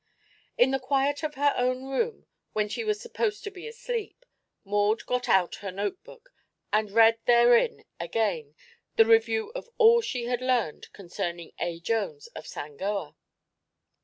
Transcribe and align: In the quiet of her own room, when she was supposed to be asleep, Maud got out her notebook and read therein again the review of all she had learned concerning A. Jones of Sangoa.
In 0.57 0.71
the 0.71 0.79
quiet 0.79 1.21
of 1.21 1.35
her 1.35 1.53
own 1.55 1.85
room, 1.85 2.25
when 2.53 2.67
she 2.67 2.83
was 2.83 2.99
supposed 2.99 3.43
to 3.43 3.51
be 3.51 3.67
asleep, 3.67 4.25
Maud 4.65 5.05
got 5.05 5.29
out 5.29 5.57
her 5.61 5.69
notebook 5.71 6.33
and 6.73 6.89
read 6.89 7.19
therein 7.27 7.85
again 7.99 8.55
the 8.95 9.05
review 9.05 9.51
of 9.53 9.69
all 9.77 10.01
she 10.01 10.23
had 10.25 10.41
learned 10.41 10.91
concerning 10.91 11.51
A. 11.59 11.79
Jones 11.79 12.25
of 12.29 12.45
Sangoa. 12.47 13.15